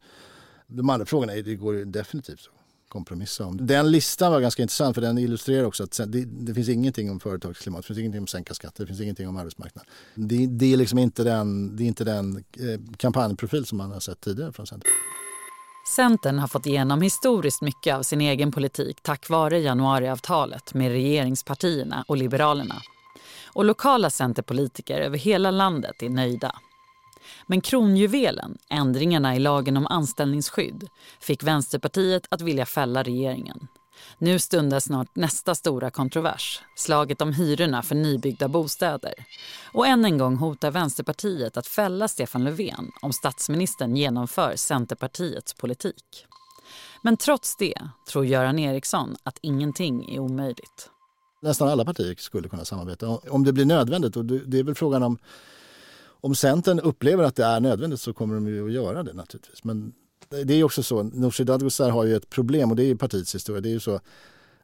De 0.67 0.91
andra 0.91 1.07
frågorna 1.07 1.33
det 1.33 1.55
går 1.55 1.73
definitivt 1.75 2.41
att 2.41 2.89
kompromissa 2.89 3.47
om. 3.47 3.67
Den 3.67 3.91
listan 3.91 4.33
var 4.33 4.41
ganska 4.41 4.63
intressant 4.63 4.95
för 4.95 5.03
den 5.03 5.19
illustrerar 5.19 5.65
också 5.65 5.83
att 5.85 6.01
det, 6.07 6.25
det 6.25 6.55
finns 6.55 6.69
ingenting 6.69 7.11
om 7.11 7.21
företagsklimat, 7.21 7.83
det 7.83 7.87
finns 7.87 7.99
ingenting 7.99 8.21
om 8.21 8.27
sänka 8.27 8.55
skatter, 8.55 8.85
det 8.85 8.87
finns 8.87 9.01
ingenting 9.01 9.29
om 9.29 9.37
arbetsmarknad. 9.37 9.85
Det, 10.15 10.47
det 10.47 10.73
är 10.73 10.77
liksom 10.77 10.99
inte 10.99 11.25
den, 11.25 11.77
det 11.77 11.83
är 11.83 11.87
inte 11.87 12.05
den 12.05 12.37
eh, 12.37 12.81
kampanjprofil 12.97 13.67
som 13.67 13.79
man 13.79 13.93
har 13.93 14.01
sett 14.01 14.21
tidigare 14.21 14.53
från 14.53 14.67
Centern. 14.67 14.91
Centern 15.97 16.39
har 16.39 16.49
fått 16.49 16.67
igenom 16.67 17.03
historiskt 17.03 17.63
mycket 17.63 17.95
av 17.95 18.03
sin 18.03 18.21
egen 18.21 18.53
politik 18.53 18.99
tack 19.03 19.29
vare 19.29 19.59
januariavtalet 19.59 20.75
med 20.75 20.91
regeringspartierna 20.91 22.05
och 22.09 22.17
Liberalerna. 22.17 22.75
Och 23.55 23.65
lokala 23.65 24.11
centerpolitiker 24.11 25.01
över 25.01 25.19
hela 25.19 25.51
landet 25.51 26.03
är 26.03 26.09
nöjda. 26.11 26.55
Men 27.47 27.61
kronjuvelen, 27.61 28.59
ändringarna 28.71 29.37
i 29.37 29.39
lagen 29.39 29.77
om 29.77 29.87
anställningsskydd, 29.87 30.89
fick 31.21 31.43
Vänsterpartiet 31.43 32.27
att 32.31 32.41
vilja 32.41 32.67
fälla 32.67 33.03
regeringen. 33.03 33.69
Nu 34.19 34.39
stundar 34.39 34.81
snart 34.81 35.17
nästa 35.17 35.55
stora 35.55 35.91
kontrovers, 35.91 36.63
slaget 36.77 37.21
om 37.21 37.33
hyrorna 37.33 37.83
för 37.83 37.95
nybyggda 37.95 38.49
bostäder. 38.49 39.15
Och 39.73 39.87
än 39.87 40.05
en 40.05 40.19
gång 40.19 40.37
hotar 40.37 40.71
Vänsterpartiet 40.71 41.57
att 41.57 41.67
fälla 41.67 42.09
Stefan 42.09 42.45
Löfven 42.45 42.91
om 43.03 43.13
statsministern 43.13 43.97
genomför 43.97 44.57
Centerpartiets 44.57 45.55
politik. 45.55 46.27
Men 47.03 47.17
trots 47.17 47.57
det 47.57 47.79
tror 48.09 48.27
Göran 48.27 48.59
Eriksson 48.59 49.17
att 49.23 49.39
ingenting 49.43 50.15
är 50.15 50.19
omöjligt. 50.19 50.91
Nästan 51.45 51.69
alla 51.69 51.85
partier 51.85 52.15
skulle 52.19 52.49
kunna 52.49 52.65
samarbeta 52.65 53.09
om 53.09 53.45
det 53.45 53.53
blir 53.53 53.65
nödvändigt. 53.65 54.17
Och 54.17 54.25
det 54.25 54.59
är 54.59 54.63
väl 54.63 54.75
frågan 54.75 55.03
om 55.03 55.19
om 56.25 56.35
Centern 56.35 56.81
upplever 56.81 57.25
att 57.25 57.37
det 57.37 57.45
är 57.45 57.61
nödvändigt 57.61 58.01
så 58.01 58.13
kommer 58.13 58.35
de 58.35 58.47
ju 58.47 58.67
att 58.67 58.73
göra 58.73 59.03
det 59.03 59.13
naturligtvis. 59.13 59.65
Men 59.65 59.93
det 60.29 60.55
är 60.55 60.65
också 60.65 60.83
så, 60.83 61.03
Nooshi 61.03 61.45
Dadgostar 61.45 61.91
har 61.91 62.05
ju 62.05 62.17
ett 62.17 62.31
problem 62.31 62.71
och 62.71 62.77
det 62.77 62.85
är 62.85 62.95
partiets 62.95 63.35
historia. 63.35 63.61
Det 63.61 63.69
är 63.69 63.73
ju 63.73 63.81
så 63.81 64.01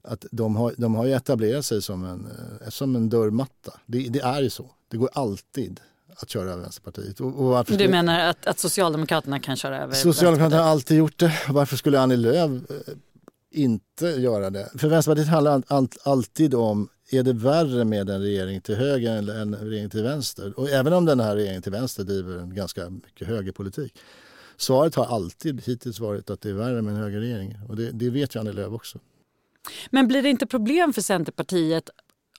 att 0.03 0.27
de 0.31 0.57
har, 0.57 0.75
de 0.77 0.95
har 0.95 1.07
etablerat 1.07 1.67
sig 1.67 1.83
som 1.83 2.05
en, 2.05 2.29
eh, 2.63 2.69
som 2.69 2.97
en 2.97 3.09
dörrmatta. 3.09 3.73
Det, 3.87 3.99
det 4.09 4.21
är 4.21 4.43
ju 4.43 4.51
så. 4.51 4.71
Det 4.89 4.97
går 4.97 5.11
alltid 5.13 5.81
att 6.17 6.31
köra 6.31 6.51
över 6.51 6.63
Vänsterpartiet. 6.63 7.21
Och, 7.21 7.59
och 7.59 7.65
du 7.65 7.89
menar 7.89 8.21
att, 8.21 8.47
att 8.47 8.59
Socialdemokraterna 8.59 9.41
kan 9.41 9.57
köra 9.57 9.83
över 9.83 9.95
Socialdemokraterna 9.95 10.63
har 10.63 10.71
alltid 10.71 10.99
gjort 10.99 11.19
det. 11.19 11.33
Varför 11.49 11.77
skulle 11.77 12.01
Annie 12.01 12.17
Lööf 12.17 12.51
eh, 12.51 12.95
inte 13.51 14.07
göra 14.07 14.51
det? 14.51 14.71
För 14.79 14.89
Vänsterpartiet 14.89 15.29
handlar 15.29 15.63
alltid 16.03 16.55
om 16.55 16.89
är 17.11 17.23
det 17.23 17.33
värre 17.33 17.85
med 17.85 18.11
en 18.11 18.23
regering 18.23 18.61
till 18.61 18.75
höger 18.75 19.17
än 19.17 19.29
en 19.29 19.55
regering 19.55 19.91
till 19.91 20.03
vänster? 20.03 20.59
Och 20.59 20.69
även 20.69 20.93
om 20.93 21.05
den 21.05 21.21
här 21.21 21.37
regeringen 21.37 21.63
till 21.63 21.73
vänster 21.73 22.05
driver 22.05 22.39
en 22.39 22.55
ganska 22.55 22.91
mycket 22.91 23.29
högerpolitik. 23.29 23.99
Svaret 24.57 24.95
har 24.95 25.07
alltid 25.07 25.63
hittills 25.65 26.01
varit 26.01 26.31
att 26.31 26.41
det 26.41 26.51
är 26.51 26.55
värre 26.55 26.83
med 26.83 26.95
en 26.95 27.01
högerregering. 27.01 27.57
Och 27.69 27.77
det, 27.77 27.91
det 27.91 28.11
vet 28.11 28.35
ju 28.35 28.41
Annie 28.41 28.53
Lööf 28.53 28.73
också. 28.73 28.99
Men 29.91 30.09
blir 30.09 30.23
det 30.23 30.29
inte 30.29 30.47
problem 30.47 30.93
för 30.93 31.03
Centerpartiet 31.03 31.91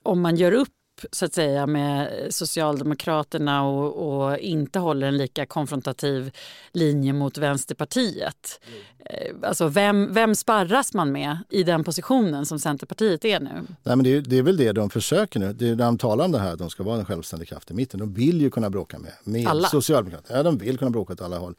om 0.02 0.20
man 0.20 0.36
gör 0.36 0.52
upp 0.52 0.68
så 1.12 1.24
att 1.24 1.34
säga 1.34 1.66
med 1.66 2.26
Socialdemokraterna 2.30 3.64
och, 3.64 4.22
och, 4.22 4.38
inte 4.38 4.78
håller 4.78 5.06
en 5.06 5.16
lika 5.16 5.46
konfrontativ 5.46 6.30
linje 6.72 7.12
mot 7.12 7.38
Vänsterpartiet. 7.38 8.60
Mm. 8.66 9.44
Alltså 9.44 9.68
vem, 9.68 10.14
vem 10.14 10.34
sparras 10.34 10.94
man 10.94 11.12
med 11.12 11.38
i 11.50 11.62
den 11.62 11.84
positionen 11.84 12.46
som 12.46 12.58
Centerpartiet 12.58 13.24
är 13.24 13.40
nu? 13.40 13.50
Nej, 13.82 13.96
men 13.96 14.02
det, 14.02 14.16
är, 14.16 14.20
det 14.20 14.38
är 14.38 14.42
väl 14.42 14.56
det 14.56 14.72
de 14.72 14.90
försöker 14.90 15.40
nu. 15.40 15.52
Det 15.52 15.68
är 15.68 15.76
när 15.76 15.84
de 15.84 15.98
talar 15.98 16.24
om 16.24 16.32
det 16.32 16.38
här 16.38 16.52
att 16.52 16.58
de 16.58 16.70
ska 16.70 16.82
vara 16.82 16.98
en 16.98 17.04
självständig 17.04 17.48
kraft 17.48 17.70
i 17.70 17.74
mitten. 17.74 18.00
De 18.00 18.14
vill 18.14 18.40
ju 18.40 18.50
kunna 18.50 18.70
bråka 18.70 18.98
med, 18.98 19.12
med 19.24 19.46
alla. 19.46 19.68
Socialdemokraterna. 19.68 20.38
Ja, 20.38 20.42
de 20.42 20.58
vill 20.58 20.78
kunna 20.78 20.90
bråka 20.90 21.12
åt 21.12 21.20
alla 21.20 21.38
håll. 21.38 21.54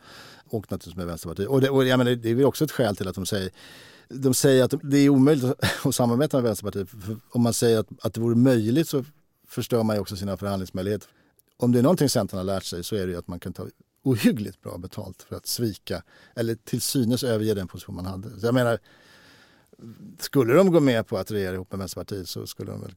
Och 0.50 0.72
naturligtvis 0.72 0.96
med 0.96 1.06
Vänsterpartiet. 1.06 1.50
Och 1.50 1.62
det, 1.62 1.70
och 1.70 1.86
jag 1.86 1.98
menar, 1.98 2.12
det 2.12 2.30
är 2.30 2.46
också 2.46 2.64
ett 2.64 2.72
skäl 2.72 2.96
till 2.96 3.08
att 3.08 3.16
de 3.16 3.26
säger 3.26 3.50
de 4.10 4.34
säger 4.34 4.64
att 4.64 4.74
det 4.84 4.98
är 4.98 5.10
omöjligt 5.10 5.54
att 5.84 5.96
samarbeta 5.96 6.38
med 6.38 6.44
Vänsterpartiet. 6.44 6.90
För 6.90 7.18
om 7.30 7.42
man 7.42 7.54
säger 7.54 7.80
att, 7.80 7.88
att 8.02 8.14
det 8.14 8.22
vore 8.22 8.36
möjligt 8.36 8.88
så 8.88 9.04
förstör 9.54 9.84
man 9.84 9.96
ju 9.96 10.02
också 10.02 10.16
sina 10.16 10.38
förhandlingsmöjligheter. 10.38 11.10
Om 11.58 11.72
det 11.72 11.80
är 11.80 11.84
någonting 11.84 12.10
Centern 12.10 12.38
har 12.38 12.44
lärt 12.44 12.64
sig 12.64 12.84
så 12.84 12.96
är 12.96 13.08
det 13.08 13.16
att 13.16 13.28
man 13.28 13.40
kan 13.40 13.54
ta 13.54 13.68
ohyggligt 14.04 14.62
bra 14.62 14.78
betalt 14.78 15.24
för 15.30 15.36
att 15.36 15.48
svika 15.48 16.04
eller 16.36 16.56
till 16.56 16.82
synes 16.82 17.24
överge 17.24 17.54
den 17.54 17.68
position 17.68 17.96
man 17.96 18.06
hade. 18.06 18.40
Så 18.40 18.46
jag 18.46 18.54
menar, 18.54 18.80
skulle 20.20 20.54
de 20.54 20.72
gå 20.72 20.80
med 20.80 21.08
på 21.08 21.18
att 21.18 21.32
regera 21.32 21.54
ihop 21.56 21.72
med 21.72 21.80
Vänsterpartiet 21.80 22.30
så 22.30 22.48
skulle 22.48 22.72
de 22.72 22.82
väl 22.82 22.96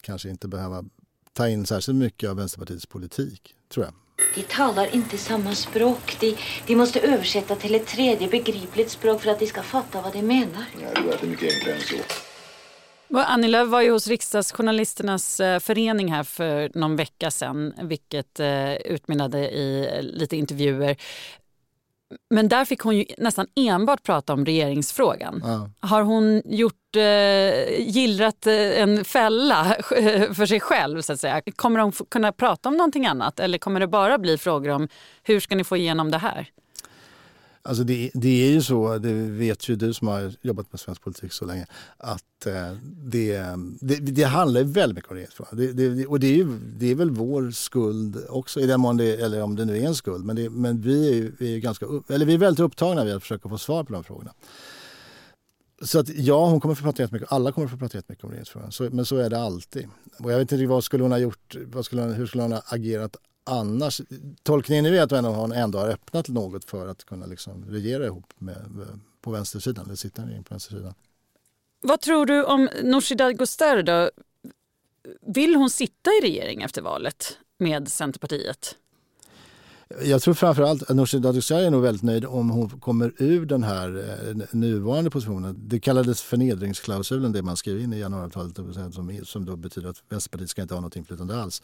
kanske 0.00 0.28
inte 0.28 0.48
behöva 0.48 0.84
ta 1.32 1.48
in 1.48 1.66
särskilt 1.66 1.98
mycket 1.98 2.30
av 2.30 2.36
Vänsterpartiets 2.36 2.86
politik, 2.86 3.54
tror 3.68 3.86
jag. 3.86 3.94
De 4.34 4.42
talar 4.42 4.94
inte 4.94 5.18
samma 5.18 5.54
språk. 5.54 6.16
De, 6.20 6.36
de 6.66 6.76
måste 6.76 7.00
översätta 7.00 7.56
till 7.56 7.74
ett 7.74 7.86
tredje 7.86 8.28
begripligt 8.28 8.90
språk 8.90 9.20
för 9.22 9.30
att 9.30 9.38
de 9.38 9.46
ska 9.46 9.62
fatta 9.62 10.02
vad 10.02 10.12
de 10.12 10.22
menar. 10.22 10.64
Ja, 10.82 11.02
det 11.02 11.26
är 11.26 11.26
mycket 11.26 11.54
enklare 11.54 11.74
än 11.76 11.80
så. 11.80 12.31
Annie 13.14 13.48
Lööf 13.48 13.68
var 13.68 13.80
ju 13.80 13.90
hos 13.90 14.06
Riksdagsjournalisternas 14.06 15.40
eh, 15.40 15.58
förening 15.58 16.12
här 16.12 16.22
för 16.22 16.70
någon 16.74 16.96
vecka 16.96 17.30
sedan 17.30 17.74
vilket 17.82 18.40
eh, 18.40 18.74
utmynnade 18.74 19.38
i 19.38 19.88
lite 20.02 20.36
intervjuer. 20.36 20.96
Men 22.30 22.48
där 22.48 22.64
fick 22.64 22.80
hon 22.80 22.96
ju 22.96 23.04
nästan 23.18 23.46
enbart 23.54 24.02
prata 24.02 24.32
om 24.32 24.44
regeringsfrågan. 24.44 25.42
Ja. 25.44 25.88
Har 25.88 26.02
hon 26.02 26.42
gjort, 26.44 26.96
eh, 26.96 27.02
gillrat 27.80 28.46
eh, 28.46 28.80
en 28.82 29.04
fälla 29.04 29.64
för 30.34 30.46
sig 30.46 30.60
själv? 30.60 31.00
så 31.00 31.12
att 31.12 31.20
säga? 31.20 31.42
Kommer 31.56 31.80
hon 31.80 31.92
kunna 31.92 32.32
prata 32.32 32.68
om 32.68 32.76
någonting 32.76 33.06
annat 33.06 33.40
eller 33.40 33.58
kommer 33.58 33.80
det 33.80 33.86
bara 33.86 34.18
bli 34.18 34.38
frågor 34.38 34.68
om 34.68 34.88
hur 35.22 35.40
ska 35.40 35.56
ni 35.56 35.64
få 35.64 35.76
igenom 35.76 36.10
det 36.10 36.18
här? 36.18 36.48
Alltså 37.64 37.84
det, 37.84 38.10
det, 38.14 38.46
är 38.46 38.50
ju 38.50 38.62
så, 38.62 38.98
det 38.98 39.12
vet 39.12 39.68
ju 39.68 39.76
du 39.76 39.94
som 39.94 40.08
har 40.08 40.32
jobbat 40.40 40.72
med 40.72 40.80
svensk 40.80 41.02
politik 41.02 41.32
så 41.32 41.44
länge, 41.44 41.66
att 41.96 42.46
eh, 42.46 42.72
det, 43.04 43.38
det, 43.80 43.96
det 43.96 44.22
handlar 44.22 44.62
väldigt 44.62 44.96
mycket 44.96 45.10
om 45.10 45.14
regeringsfrågan. 45.14 45.56
Det, 45.56 45.72
det, 45.72 46.06
och 46.06 46.20
det 46.20 46.26
är, 46.26 46.36
ju, 46.36 46.58
det 46.76 46.90
är 46.90 46.94
väl 46.94 47.10
vår 47.10 47.50
skuld 47.50 48.24
också, 48.28 48.60
i 48.60 48.66
den 48.66 48.80
mån 48.80 48.96
det, 48.96 49.16
eller 49.16 49.42
om 49.42 49.56
det 49.56 49.64
nu 49.64 49.78
är 49.78 49.86
en 49.86 49.94
skuld. 49.94 50.24
Men, 50.24 50.36
det, 50.36 50.50
men 50.50 50.80
vi, 50.80 51.18
är, 51.18 51.32
vi, 51.38 51.54
är 51.54 51.58
ganska, 51.58 51.86
eller 52.08 52.26
vi 52.26 52.34
är 52.34 52.38
väldigt 52.38 52.60
upptagna 52.60 53.04
vid 53.04 53.14
att 53.14 53.22
försöka 53.22 53.48
få 53.48 53.58
svar 53.58 53.84
på 53.84 53.92
de 53.92 54.04
frågorna. 54.04 54.34
Så 55.82 55.98
att 55.98 56.08
ja, 56.08 56.46
hon 56.46 56.60
kommer 56.60 56.72
att 56.72 56.78
få 56.78 56.84
prata 56.84 57.02
jättemycket, 57.02 57.32
alla 57.32 57.52
kommer 57.52 57.64
att 57.64 57.72
få 57.72 57.78
prata 57.78 57.98
jättemycket 57.98 58.24
om 58.24 58.30
regeringsfrågan. 58.30 58.72
Så, 58.72 58.88
men 58.92 59.04
så 59.04 59.16
är 59.16 59.30
det 59.30 59.38
alltid. 59.38 59.88
Och 60.18 60.32
jag 60.32 60.38
vet 60.38 60.52
inte 60.52 60.66
vad 60.66 60.84
skulle 60.84 61.04
hon 61.04 61.12
ha 61.12 61.18
gjort, 61.18 61.56
vad 61.66 61.84
skulle 61.84 62.02
hon, 62.02 62.12
hur 62.12 62.26
skulle 62.26 62.42
hon 62.42 62.52
ha 62.52 62.62
agerat 62.66 63.16
annars, 63.44 64.00
tolkningen 64.42 64.86
är 64.86 65.02
att 65.02 65.10
hon 65.36 65.52
ändå 65.52 65.78
har 65.78 65.88
öppnat 65.88 66.28
något 66.28 66.64
för 66.64 66.88
att 66.88 67.04
kunna 67.04 67.26
liksom 67.26 67.64
regera 67.68 68.06
ihop 68.06 68.32
med, 68.38 68.56
på 69.20 69.30
vänstersidan, 69.30 69.84
eller 69.84 69.96
sitta 69.96 70.22
på 70.22 70.28
vänstersidan. 70.50 70.94
Vad 71.80 72.00
tror 72.00 72.26
du 72.26 72.44
om 72.44 72.68
Nooshi 72.82 73.14
Dadgostar 73.14 73.82
då? 73.82 74.10
Vill 75.20 75.54
hon 75.54 75.70
sitta 75.70 76.10
i 76.10 76.20
regering 76.22 76.62
efter 76.62 76.82
valet 76.82 77.38
med 77.58 77.88
Centerpartiet? 77.88 78.76
Jag 80.02 80.22
tror 80.22 80.34
framförallt 80.34 80.82
att 80.82 80.96
Nooshi 80.96 81.18
Dadgostar 81.18 81.60
är 81.60 81.70
nog 81.70 81.82
väldigt 81.82 82.02
nöjd 82.02 82.24
om 82.24 82.50
hon 82.50 82.70
kommer 82.70 83.12
ur 83.18 83.46
den 83.46 83.62
här 83.62 84.18
eh, 84.28 84.36
nuvarande 84.50 85.10
positionen. 85.10 85.56
Det 85.58 85.80
kallades 85.80 86.22
förnedringsklausulen, 86.22 87.32
det 87.32 87.42
man 87.42 87.56
skrev 87.56 87.80
in 87.80 87.92
i 87.92 87.98
januariavtalet 87.98 88.56
som, 88.94 89.20
som 89.24 89.44
då 89.44 89.56
betyder 89.56 89.88
att 89.88 90.02
Vänsterpartiet 90.08 90.50
ska 90.50 90.62
inte 90.62 90.74
ha 90.74 90.80
något 90.80 90.96
inflytande 90.96 91.42
alls. 91.42 91.62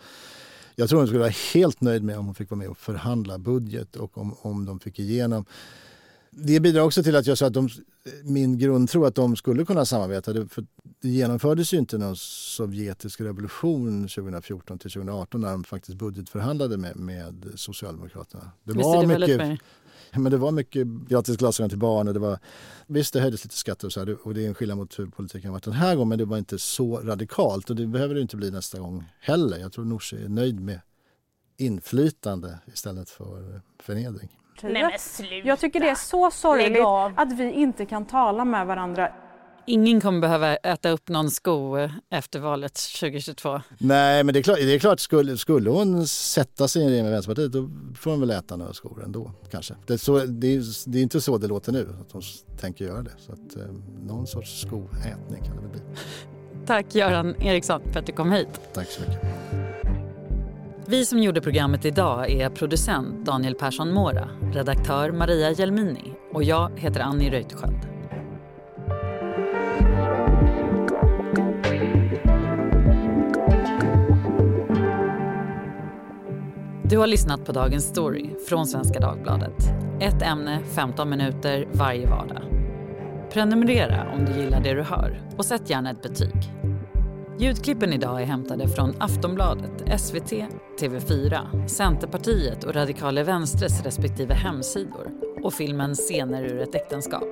Jag 0.80 0.88
tror 0.88 0.98
hon 0.98 1.06
skulle 1.06 1.20
vara 1.20 1.32
helt 1.54 1.80
nöjd 1.80 2.02
med 2.02 2.18
om 2.18 2.26
hon 2.26 2.34
fick 2.34 2.50
vara 2.50 2.58
med 2.58 2.68
och 2.68 2.78
förhandla 2.78 3.38
budget 3.38 3.96
och 3.96 4.18
om, 4.18 4.36
om 4.42 4.64
de 4.64 4.80
fick 4.80 4.98
igenom 4.98 5.44
det 6.44 6.60
bidrar 6.60 6.82
också 6.82 7.02
till 7.02 7.16
att 7.16 7.26
jag 7.26 7.38
sa 7.38 7.46
att 7.46 7.52
de, 7.52 7.68
min 8.22 8.58
grundtro 8.58 9.04
att 9.04 9.14
de 9.14 9.36
skulle 9.36 9.64
kunna 9.64 9.84
samarbeta. 9.84 10.32
Det, 10.32 10.48
för 10.48 10.64
det 11.00 11.08
genomfördes 11.08 11.74
ju 11.74 11.78
inte 11.78 11.98
någon 11.98 12.16
sovjetisk 12.16 13.20
revolution 13.20 14.08
2014 14.08 14.78
till 14.78 14.90
2018 14.90 15.40
när 15.40 15.50
de 15.50 15.64
faktiskt 15.64 15.98
budgetförhandlade 15.98 16.76
med, 16.76 16.96
med 16.96 17.46
Socialdemokraterna. 17.54 18.50
Det 18.64 18.72
var 18.72 19.06
det 19.06 19.18
mycket, 19.18 19.60
men 20.12 20.32
det 20.32 20.36
var 20.36 20.50
mycket 20.50 20.86
gratis 20.86 21.36
glasögon 21.36 21.70
till 21.70 21.78
barn. 21.78 22.08
Och 22.08 22.14
det 22.14 22.20
var, 22.20 22.38
visst, 22.86 23.12
det 23.12 23.20
höjdes 23.20 23.44
lite 23.44 23.56
skatter 23.56 23.86
och, 23.86 23.92
så 23.92 24.00
här, 24.00 24.16
och 24.22 24.34
det 24.34 24.44
är 24.44 24.48
en 24.48 24.54
skillnad 24.54 24.78
mot 24.78 24.98
hur 24.98 25.06
politiken 25.06 25.48
har 25.48 25.52
varit 25.52 25.64
den 25.64 25.72
här 25.72 25.94
gången. 25.94 26.08
Men 26.08 26.18
det 26.18 26.24
var 26.24 26.38
inte 26.38 26.58
så 26.58 27.00
radikalt 27.00 27.70
och 27.70 27.76
det 27.76 27.86
behöver 27.86 28.14
det 28.14 28.20
inte 28.20 28.36
bli 28.36 28.50
nästa 28.50 28.78
gång 28.78 29.04
heller. 29.20 29.58
Jag 29.58 29.72
tror 29.72 29.84
Nooshi 29.84 30.24
är 30.24 30.28
nöjd 30.28 30.60
med 30.60 30.80
inflytande 31.56 32.58
istället 32.66 33.10
för 33.10 33.60
förnedring. 33.82 34.38
Vänsterpartiet. 34.62 34.72
Nej 34.72 34.82
men 34.82 34.98
sluta. 34.98 35.48
Jag 35.48 35.58
tycker 35.58 35.80
det 35.80 35.88
är 35.88 35.94
så 35.94 36.30
sorgligt 36.30 36.82
att 37.16 37.32
vi 37.32 37.52
inte 37.52 37.86
kan 37.86 38.06
tala 38.06 38.44
med 38.44 38.66
varandra. 38.66 39.12
Ingen 39.66 40.00
kommer 40.00 40.20
behöva 40.20 40.56
äta 40.56 40.90
upp 40.90 41.08
någon 41.08 41.30
sko 41.30 41.88
efter 42.10 42.38
valet 42.38 42.74
2022. 43.00 43.60
Nej, 43.78 44.24
men 44.24 44.32
det 44.32 44.38
är 44.38 44.42
klart, 44.42 44.56
det 44.56 44.74
är 44.74 44.78
klart 44.78 45.00
skulle, 45.00 45.36
skulle 45.36 45.70
hon 45.70 46.06
sätta 46.06 46.68
sig 46.68 46.82
i 46.82 46.84
en 46.84 46.90
regering 46.90 47.04
med 47.04 47.12
Vänsterpartiet 47.12 47.52
då 47.52 47.70
får 47.98 48.10
hon 48.10 48.20
väl 48.20 48.30
äta 48.30 48.56
några 48.56 48.72
skor 48.72 49.02
ändå 49.04 49.32
kanske. 49.50 49.74
Det 49.86 49.92
är, 49.92 49.98
så, 49.98 50.18
det 50.18 50.46
är, 50.46 50.90
det 50.90 50.98
är 50.98 51.02
inte 51.02 51.20
så 51.20 51.38
det 51.38 51.46
låter 51.46 51.72
nu 51.72 51.88
att 52.00 52.12
hon 52.12 52.22
tänker 52.60 52.84
göra 52.84 53.02
det. 53.02 53.12
Så 53.18 53.32
att, 53.32 53.56
eh, 53.56 53.62
någon 54.06 54.26
sorts 54.26 54.60
skoätning 54.60 55.42
kan 55.44 55.56
det 55.56 55.62
väl 55.62 55.70
bli. 55.70 55.80
Tack 56.66 56.94
Göran 56.94 57.42
Eriksson 57.42 57.82
för 57.92 58.00
att 58.00 58.06
du 58.06 58.12
kom 58.12 58.32
hit. 58.32 58.48
Tack 58.74 58.86
så 58.88 59.00
mycket. 59.00 59.47
Vi 60.90 61.04
som 61.04 61.18
gjorde 61.18 61.40
programmet 61.40 61.84
idag 61.84 62.30
är 62.30 62.50
producent 62.50 63.26
Daniel 63.26 63.54
Persson 63.54 63.92
Mora, 63.92 64.28
redaktör 64.52 65.12
Maria 65.12 65.50
Jelmini 65.50 66.14
och 66.32 66.44
jag 66.44 66.78
heter 66.78 67.00
Annie 67.00 67.30
Reuterskiöld. 67.30 67.88
Du 76.82 76.98
har 76.98 77.06
lyssnat 77.06 77.44
på 77.44 77.52
Dagens 77.52 77.84
Story 77.84 78.30
från 78.48 78.66
Svenska 78.66 79.00
Dagbladet. 79.00 79.56
Ett 80.00 80.22
ämne, 80.22 80.60
15 80.74 81.10
minuter 81.10 81.68
varje 81.72 82.06
vardag. 82.06 82.42
Prenumerera 83.32 84.12
om 84.12 84.24
du 84.24 84.32
gillar 84.32 84.60
det 84.60 84.74
du 84.74 84.82
hör 84.82 85.22
och 85.36 85.44
sätt 85.44 85.70
gärna 85.70 85.90
ett 85.90 86.02
betyg. 86.02 86.52
Ljudklippen 87.40 87.92
idag 87.92 88.22
är 88.22 88.26
hämtade 88.26 88.68
från 88.68 88.94
Aftonbladet, 89.02 90.00
SVT, 90.00 90.32
TV4, 90.80 91.66
Centerpartiet 91.66 92.64
och 92.64 92.74
Radikale 92.74 93.22
Vänstres 93.22 93.82
respektive 93.82 94.34
hemsidor 94.34 95.10
och 95.42 95.54
filmen 95.54 95.94
Scener 95.94 96.44
ur 96.44 96.60
ett 96.60 96.74
äktenskap. 96.74 97.24